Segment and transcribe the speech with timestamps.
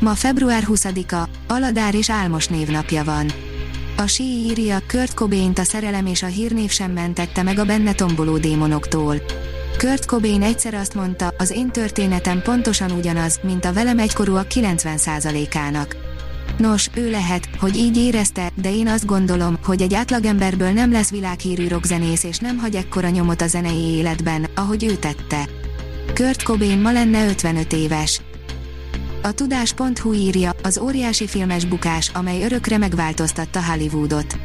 [0.00, 3.32] Ma február 20-a, Aladár és Álmos névnapja van.
[3.96, 7.92] A sí írja, Kurt cobain a szerelem és a hírnév sem mentette meg a benne
[7.92, 9.22] tomboló démonoktól.
[9.78, 15.96] Kurt Cobain egyszer azt mondta, az én történetem pontosan ugyanaz, mint a velem egykorúak 90%-ának.
[16.58, 21.10] Nos, ő lehet, hogy így érezte, de én azt gondolom, hogy egy átlagemberből nem lesz
[21.10, 25.48] világhírű rockzenész és nem hagy ekkora nyomot a zenei életben, ahogy ő tette.
[26.14, 28.20] Kurt Cobain ma lenne 55 éves.
[29.22, 34.38] A tudás.hu írja, az óriási filmes bukás, amely örökre megváltoztatta Hollywoodot.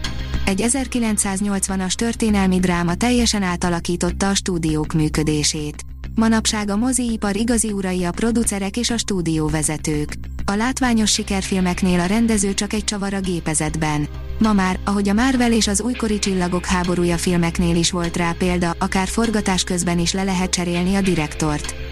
[0.45, 5.83] Egy 1980-as történelmi dráma teljesen átalakította a stúdiók működését.
[6.15, 10.13] Manapság a moziipar igazi urai a producerek és a stúdióvezetők.
[10.45, 14.07] A látványos sikerfilmeknél a rendező csak egy csavar a gépezetben.
[14.39, 18.75] Ma már, ahogy a Marvel és az újkori csillagok háborúja filmeknél is volt rá példa,
[18.79, 21.84] akár forgatás közben is le lehet cserélni a direktort.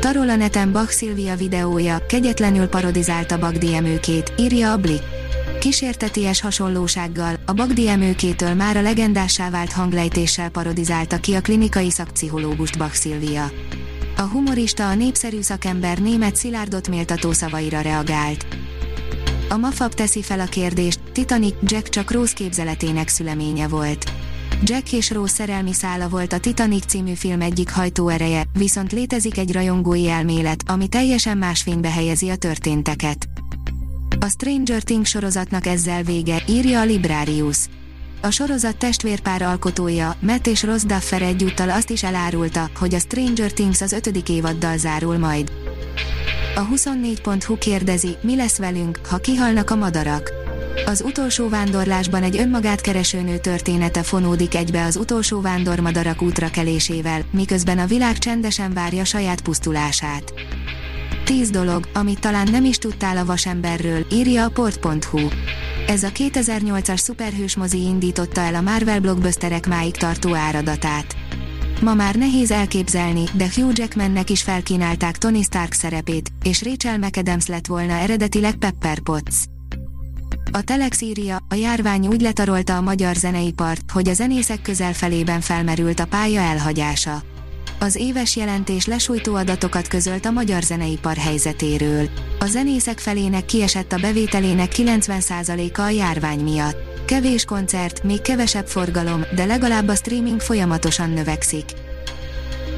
[0.00, 5.02] Tarol a neten Bach Szilvia videója, kegyetlenül parodizálta Bagdi emőkét, írja a Blik.
[5.60, 7.90] Kísérteties hasonlósággal, a Bagdi
[8.56, 13.50] már a legendássá vált hanglejtéssel parodizálta ki a klinikai szakpszichológust Bach Szilvia.
[14.16, 18.46] A humorista a népszerű szakember német Szilárdot méltató szavaira reagált.
[19.48, 24.12] A Mafab teszi fel a kérdést, Titanic Jack csak Rose képzeletének szüleménye volt.
[24.62, 29.52] Jack és Rose szerelmi szála volt a Titanic című film egyik hajtóereje, viszont létezik egy
[29.52, 33.28] rajongói elmélet, ami teljesen más fénybe helyezi a történteket.
[34.20, 37.58] A Stranger Things sorozatnak ezzel vége, írja a Librarius.
[38.20, 43.52] A sorozat testvérpár alkotója, Matt és Ross Duffer egyúttal azt is elárulta, hogy a Stranger
[43.52, 45.52] Things az ötödik évaddal zárul majd.
[46.54, 50.37] A 24.hu kérdezi, mi lesz velünk, ha kihalnak a madarak.
[50.86, 57.78] Az utolsó vándorlásban egy önmagát kereső nő története fonódik egybe az utolsó vándormadarak útrakelésével, miközben
[57.78, 60.32] a világ csendesen várja saját pusztulását.
[61.24, 65.28] Tíz dolog, amit talán nem is tudtál a vasemberről, írja a port.hu.
[65.86, 71.16] Ez a 2008-as szuperhős mozi indította el a Marvel blockbusterek máig tartó áradatát.
[71.80, 77.46] Ma már nehéz elképzelni, de Hugh Jackmannek is felkínálták Tony Stark szerepét, és Rachel McAdams
[77.46, 79.57] lett volna eredetileg Pepper Potts.
[80.58, 85.40] A Telex írja, a járvány úgy letarolta a magyar zeneipart, hogy a zenészek közel felében
[85.40, 87.22] felmerült a pálya elhagyása.
[87.78, 92.08] Az éves jelentés lesújtó adatokat közölt a magyar zeneipar helyzetéről.
[92.38, 97.04] A zenészek felének kiesett a bevételének 90%-a a járvány miatt.
[97.06, 101.64] Kevés koncert, még kevesebb forgalom, de legalább a streaming folyamatosan növekszik.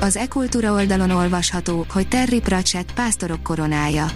[0.00, 4.06] Az e-kultúra oldalon olvasható, hogy Terry Pratchett pásztorok koronája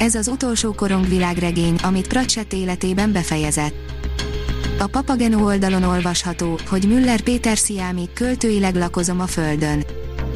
[0.00, 3.74] ez az utolsó korong világregény, amit Pratchett életében befejezett.
[4.78, 9.84] A Papageno oldalon olvasható, hogy Müller Péter Sziámi költőileg lakozom a Földön.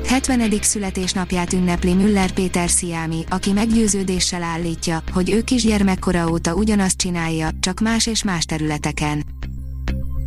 [0.07, 0.53] 70.
[0.61, 7.81] születésnapját ünnepli Müller Péter Sziámi, aki meggyőződéssel állítja, hogy ő kisgyermekkora óta ugyanazt csinálja, csak
[7.81, 9.25] más és más területeken.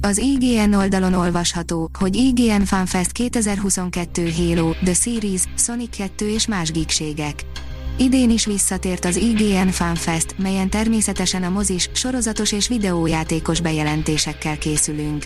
[0.02, 6.72] Az IGN oldalon olvasható, hogy IGN FanFest 2022 Halo, The Series, Sonic 2 és más
[6.72, 7.46] gígségek.
[8.00, 15.26] Idén is visszatért az IGN FanFest, melyen természetesen a mozis, sorozatos és videójátékos bejelentésekkel készülünk.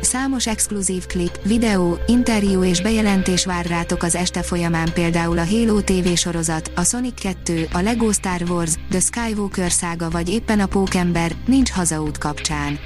[0.00, 5.80] Számos exkluzív klip, videó, interjú és bejelentés vár rátok az este folyamán például a Halo
[5.80, 10.66] TV sorozat, a Sonic 2, a Lego Star Wars, The Skywalker szága vagy éppen a
[10.66, 12.78] Pókember, nincs hazaút kapcsán.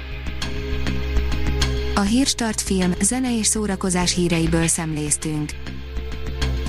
[1.95, 5.51] A Hírstart film, zene és szórakozás híreiből szemléztünk.